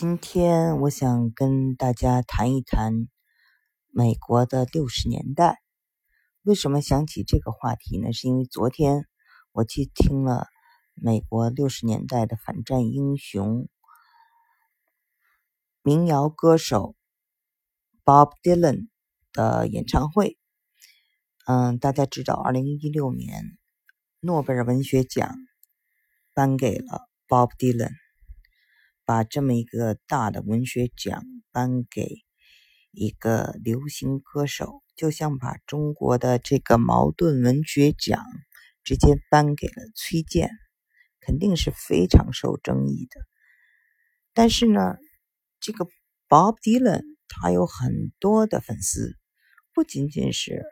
[0.00, 3.06] 今天我想跟大家谈一谈
[3.90, 5.60] 美国的六十年代。
[6.40, 8.10] 为什么想起这个话题呢？
[8.10, 9.06] 是因为昨天
[9.52, 10.46] 我去听了
[10.94, 13.68] 美国六十年代的反战英雄
[15.82, 16.96] 民谣歌手
[18.02, 18.88] Bob Dylan
[19.34, 20.38] 的演唱会。
[21.44, 23.58] 嗯，大家知道，二零一六年
[24.20, 25.36] 诺贝尔文学奖
[26.32, 27.99] 颁给了 Bob Dylan。
[29.10, 32.22] 把这么一个大的文学奖颁给
[32.92, 38.24] 一个流行歌手，就像把中国的这个茅盾文学奖
[38.84, 40.48] 直接颁给了崔健，
[41.18, 43.20] 肯定是非常受争议的。
[44.32, 44.96] 但是呢，
[45.58, 45.88] 这个
[46.28, 49.18] Bob Dylan 他有很多的粉丝，
[49.74, 50.62] 不仅仅是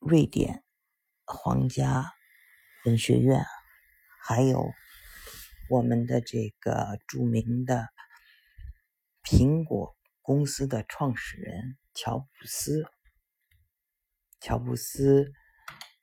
[0.00, 0.64] 瑞典
[1.24, 2.10] 皇家
[2.84, 3.44] 文学院，
[4.20, 4.72] 还有。
[5.72, 7.88] 我们的这个著名的
[9.24, 12.84] 苹果公司的创始人乔布斯，
[14.38, 15.32] 乔布斯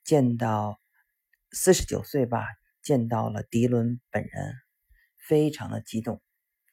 [0.02, 0.80] 见到
[1.52, 2.44] 四十九岁吧，
[2.82, 4.56] 见到了迪伦本人，
[5.28, 6.20] 非常的激动。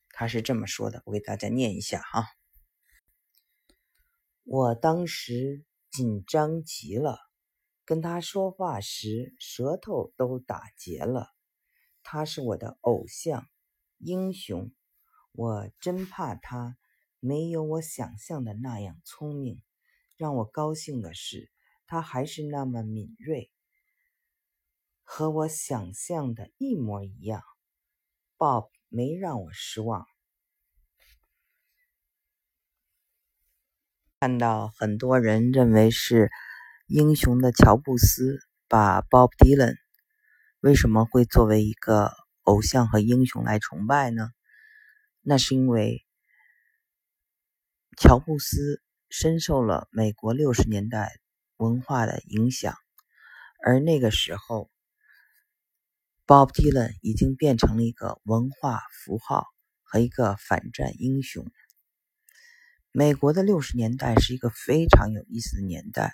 [0.09, 2.25] 他是这么说的，我给大家念一下哈。
[4.43, 7.19] 我当时紧张极了，
[7.85, 11.36] 跟他说话时舌头都打结了。
[12.09, 13.49] 他是我的偶像，
[13.97, 14.71] 英雄。
[15.33, 16.77] 我真怕他
[17.19, 19.61] 没有我想象的那样聪明。
[20.15, 21.51] 让我高兴的是，
[21.85, 23.51] 他还是那么敏锐，
[25.03, 27.43] 和我想象的一模一样。
[28.37, 30.05] Bob 没让我失望。
[34.21, 36.31] 看到很多人认为是
[36.87, 39.86] 英雄的乔布斯把 Bob Dylan。
[40.67, 44.31] 为什么会作为一个偶像和英雄来崇拜呢？
[45.21, 46.05] 那是因为
[47.95, 51.21] 乔布斯深受了美国六十年代
[51.55, 52.75] 文化的影响，
[53.63, 54.69] 而那个时候
[56.25, 59.45] ，Bob Dylan 已经变成了一个文化符号
[59.83, 61.49] 和一个反战英雄。
[62.91, 66.11] 美国的六十年代是一个非常有意思的年代。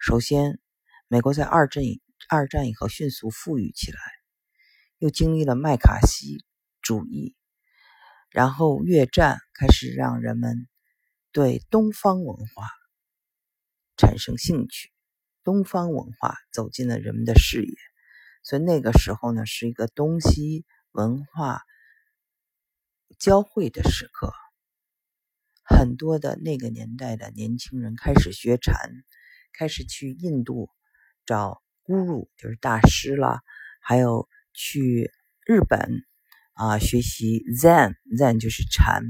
[0.00, 0.60] 首先，
[1.08, 1.82] 美国在二战。
[2.28, 3.98] 二战以后迅速富裕起来，
[4.98, 6.44] 又经历了麦卡锡
[6.80, 7.36] 主义，
[8.30, 10.68] 然后越战开始让人们
[11.32, 12.68] 对东方文化
[13.96, 14.92] 产生兴趣，
[15.42, 17.74] 东方文化走进了人们的视野，
[18.42, 21.62] 所以那个时候呢是一个东西文化
[23.18, 24.32] 交汇的时刻，
[25.64, 28.74] 很多的那个年代的年轻人开始学禅，
[29.52, 30.70] 开始去印度
[31.26, 31.62] 找。
[31.84, 33.40] 咕噜就是大师了，
[33.80, 35.10] 还有去
[35.44, 36.04] 日本
[36.52, 39.02] 啊学习 Zen，Zen 就是禅。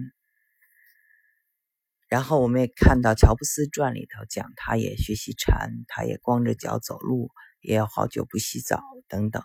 [2.08, 9.42] 然后我们也看到《乔布斯传》里头讲，他也学习禅，他也光着脚走路，也要好久不洗澡等等，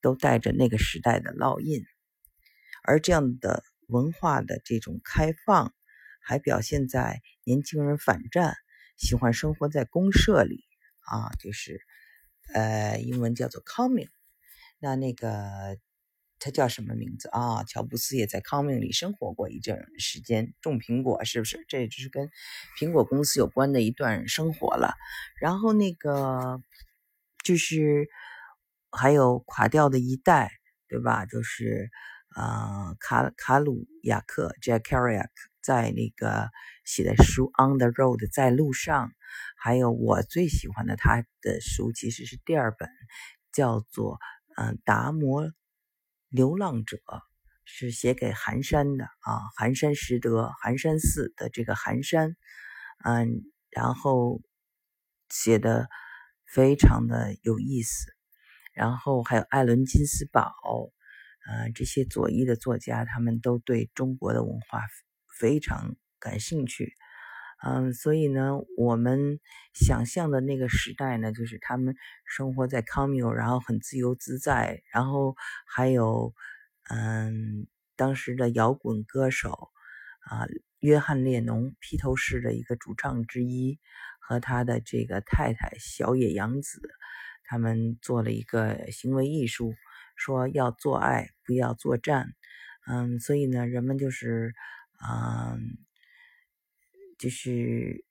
[0.00, 1.84] 都带着那个时代的烙印。
[2.84, 5.72] 而这样的文化的这种开放，
[6.20, 8.54] 还表现在年轻人反战，
[8.96, 10.64] 喜欢生活在公社里
[11.00, 11.80] 啊，就是。
[12.52, 14.08] 呃，英文叫做 “coming”，
[14.78, 15.78] 那那个
[16.38, 17.64] 他叫什么名字啊？
[17.64, 21.64] 乔布斯也在 “coming” 里生活过一阵时间，种苹果，是不是？
[21.68, 22.28] 这也就是跟
[22.78, 24.94] 苹果公司有关的一段生活了。
[25.40, 26.60] 然后那个
[27.42, 28.08] 就是
[28.90, 30.50] 还有垮掉的一代，
[30.88, 31.24] 对吧？
[31.24, 31.90] 就是
[32.36, 35.30] 呃，卡卡鲁亚克 （Jack Kerouac）
[35.64, 36.50] 在那个
[36.84, 39.10] 写的书《On the Road》在路上。
[39.56, 42.88] 还有我最喜欢的他的书，其实是第二本，
[43.50, 44.18] 叫做
[44.56, 45.50] 《嗯达摩
[46.28, 46.98] 流浪者》，
[47.64, 52.36] 是写给寒山的啊，寒山拾得寒山寺的这个寒山，
[53.04, 54.40] 嗯，然后
[55.30, 55.88] 写的
[56.46, 58.12] 非常的有意思。
[58.74, 60.52] 然后还有艾伦金斯堡，
[61.48, 64.80] 嗯，这些左翼的作家，他们都对中国的文化
[65.38, 66.94] 非常感兴趣。
[67.62, 69.40] 嗯，所以呢，我们
[69.72, 71.94] 想象的那个时代呢，就是他们
[72.26, 75.34] 生活在 commune，然后很自由自在，然后
[75.66, 76.34] 还有，
[76.90, 77.66] 嗯，
[77.96, 79.70] 当时的摇滚歌手
[80.28, 80.44] 啊，
[80.80, 83.78] 约翰列侬，披头士的一个主唱之一，
[84.20, 86.82] 和他的这个太太小野洋子，
[87.44, 89.74] 他们做了一个行为艺术，
[90.16, 92.34] 说要做爱，不要作战。
[92.86, 94.54] 嗯，所以呢，人们就是，
[95.00, 95.78] 嗯。
[97.16, 98.04] 就是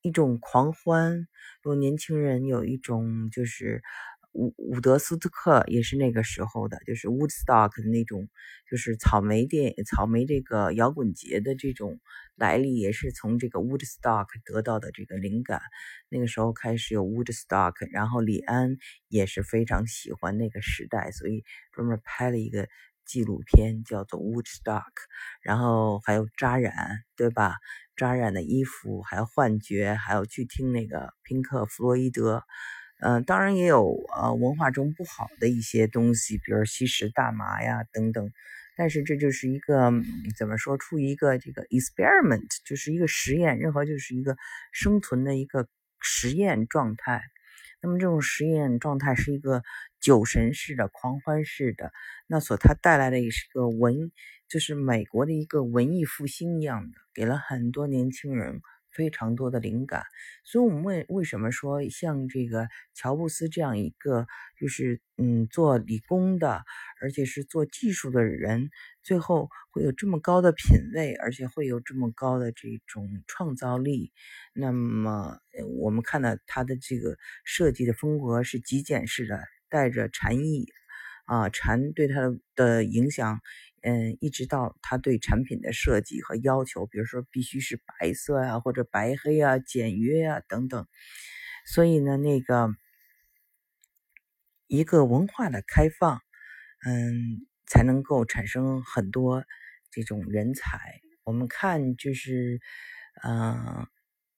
[0.00, 1.28] 一种狂欢，
[1.62, 3.82] 如果年轻人有一种就是
[4.32, 8.28] 伍伍德斯克也是那个时候的，就是 Woodstock 的那种，
[8.68, 12.00] 就是草莓电草莓这个摇滚节的这种
[12.34, 15.60] 来历，也是从这个 Woodstock 得到的这个灵感。
[16.08, 18.78] 那个时候开始有 Woodstock，然后李安
[19.08, 22.66] 也是非常喜欢那个时代，所以专门拍了一个
[23.06, 24.92] 纪录片叫做 Woodstock。
[25.40, 26.74] 然后还有扎染，
[27.16, 27.54] 对吧？
[27.96, 32.42] 扎染的衣服，还有幻觉，还有去听那个宾克·弗洛伊德。
[32.98, 38.30] 嗯，当然也有呃文化中不好的一些东西，比如吸食大麻呀等等。
[38.76, 39.90] 但是这就是一个
[40.36, 44.36] 怎么说，出于一个这个 experiment，就是一个实验，任何就是一个
[44.72, 45.66] 生存的一个
[46.00, 47.22] 实验状态。
[47.82, 49.62] 那么这种实验状态是一个
[50.00, 51.92] 酒神式的、狂欢式的，
[52.26, 54.12] 那所它带来的也是个文，
[54.48, 58.60] 就是美国的一个文艺复兴一样的，给了很多年轻人。
[58.92, 60.04] 非常多的灵感，
[60.42, 64.26] 所以我们为为什么说像这个乔布斯这样一个
[64.58, 66.64] 就是嗯做理工的，
[67.02, 68.70] 而且是做技术的人，
[69.02, 74.14] 最后会有这么高的品味，而且会有这么高的这种创造力。
[74.54, 75.40] 那么
[75.78, 80.66] 我们看到他的这个设计的风格是极简式的，带着禅意
[81.26, 82.14] 啊，禅对他
[82.54, 83.40] 的影响。
[83.82, 90.88] 嗯，一直到他对产品的设计和要求，比如说必须是白色呀，或者白黑啊、简约啊等等。
[91.66, 92.68] 所以呢，那个
[94.66, 96.20] 一个文化的开放，
[96.84, 99.44] 嗯，才能够产生很多
[99.92, 101.00] 这种人才。
[101.22, 102.60] 我们看就是，
[103.22, 103.86] 嗯，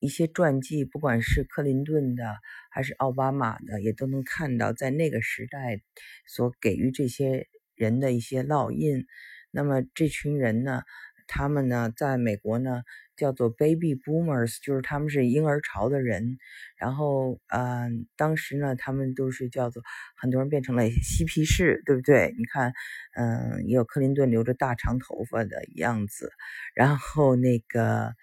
[0.01, 2.37] 一些传记，不管是克林顿的
[2.71, 5.81] 还是奥巴马的，也都能看到在那个时代
[6.27, 9.07] 所给予这些人的一些烙印。
[9.51, 10.83] 那么这群人呢，
[11.27, 12.83] 他们呢，在美国呢
[13.17, 16.39] 叫做 Baby Boomers，就是他们是婴儿潮的人。
[16.77, 19.83] 然后，嗯，当时呢，他们都是叫做
[20.17, 22.35] 很多人变成了嬉皮士，对不对？
[22.39, 22.73] 你看，
[23.17, 26.31] 嗯，也有克林顿留着大长头发的样子。
[26.75, 28.15] 然后那个，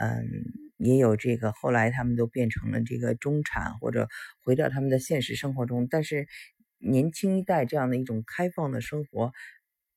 [0.00, 0.26] 嗯，
[0.82, 4.08] 也有这个后来他们都变成了这个中产或者
[4.42, 5.88] 回到他们的现实生活中。
[5.88, 6.26] 但是
[6.78, 9.32] 年轻一代这样的一种开放的生活。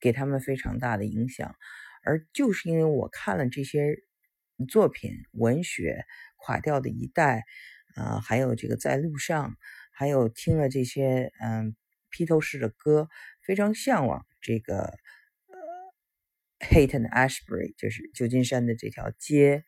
[0.01, 1.55] 给他们非常大的影响，
[2.03, 3.95] 而就是因为我看了这些
[4.69, 6.05] 作品，文学
[6.35, 7.43] 垮掉的一代，
[7.95, 9.55] 啊，还有这个在路上，
[9.91, 11.75] 还有听了这些嗯
[12.11, 13.09] 披头士的歌，
[13.41, 14.93] 非常向往这个
[15.47, 15.57] 呃
[16.59, 19.63] Hayton Ashbury，就是旧金山的这条街，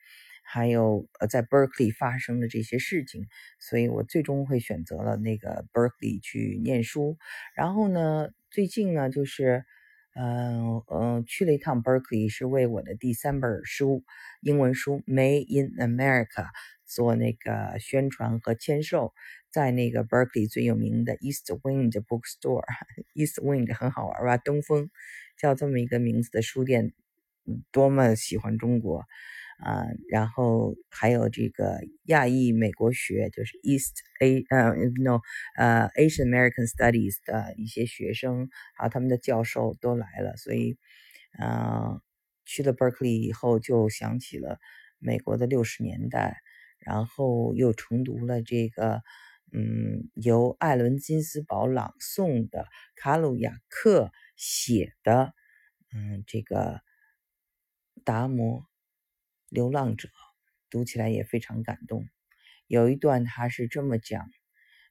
[0.47, 3.27] 还有呃在 Berkeley 发生的这些事情，
[3.59, 7.17] 所以我最终会选择了那个 Berkeley 去念书。
[7.55, 9.65] 然后呢，最近呢就是。
[10.19, 14.03] 嗯嗯，去了一趟 Berkeley，是为我的第三本书
[14.41, 16.25] 英文书《Made in America》
[16.88, 19.13] 做那个宣传和签售，
[19.51, 24.38] 在那个 Berkeley 最有名的 East Wind Bookstore，East Wind 很好玩吧？
[24.38, 24.89] 东风
[25.38, 26.94] 叫这么一个名字的书店，
[27.71, 29.05] 多么喜欢中国。
[29.57, 34.71] 啊，然后还有这个亚裔美国学，就是 East A 呃
[35.04, 35.19] no
[35.56, 40.77] 呃 Asian American Studies 的一些学生，啊他们的教授都来了，所以，
[41.39, 42.00] 嗯，
[42.45, 44.59] 去了 Berkeley 以后，就想起了
[45.00, 46.38] 美国的六十年代，
[46.80, 49.01] 然后又重读了这个，
[49.51, 55.33] 嗯，由艾伦金斯堡朗诵的卡鲁亚克写的，
[55.94, 56.81] 嗯，这个
[58.06, 58.68] 达摩。
[59.49, 60.09] 流浪者
[60.69, 62.07] 读起来也非常感动。
[62.68, 64.30] 有一段他是这么讲，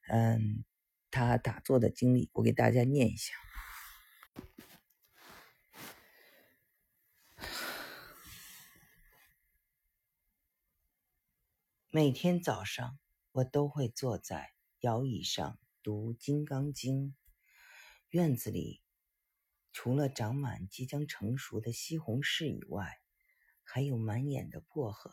[0.08, 0.64] 嗯，
[1.10, 3.34] 他打坐的经历，我给大家念一下。
[11.90, 12.98] 每天早上，
[13.32, 17.08] 我都会坐在摇椅上读《金刚经》。
[18.10, 18.82] 院子里
[19.72, 23.00] 除了长满即将成熟的西红柿以外，
[23.68, 25.12] 还有满眼的薄荷，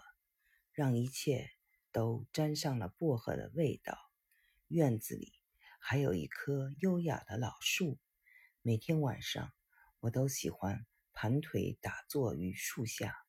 [0.72, 1.50] 让一切
[1.92, 4.12] 都沾上了薄荷的味道。
[4.68, 5.34] 院子里
[5.80, 7.98] 还有一棵优雅的老树，
[8.62, 9.52] 每天晚上
[10.02, 13.26] 我都喜欢盘腿打坐于树下，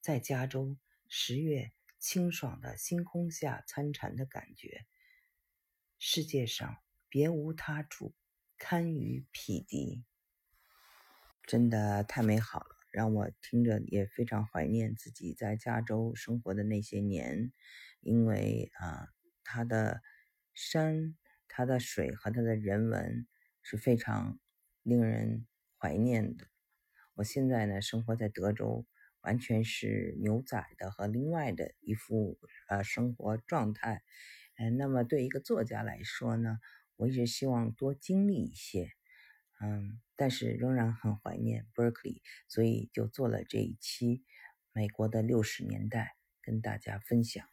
[0.00, 0.78] 在加州
[1.08, 4.86] 十月清爽的星空下参禅的感觉，
[5.98, 8.14] 世界上别无他处
[8.56, 10.04] 堪与匹敌，
[11.42, 12.83] 真的太美好了。
[12.94, 17.50] 让我听着也非常怀念自己在加州生活的那些年，
[18.00, 19.08] 因为啊，
[19.42, 20.00] 它的
[20.52, 21.16] 山、
[21.48, 23.26] 它的水和它的人文
[23.62, 24.38] 是非常
[24.84, 25.44] 令人
[25.76, 26.46] 怀念的。
[27.14, 28.86] 我现在呢，生活在德州，
[29.22, 34.04] 完全是牛仔的和另外的一副呃生活状态。
[34.56, 36.60] 嗯，那么对一个作家来说呢，
[36.94, 38.92] 我一直希望多经历一些，
[39.60, 44.24] 嗯，但是仍然很怀念 Berkeley，所以就做了这一期
[44.72, 47.46] 美国的六十年代，跟大家分享。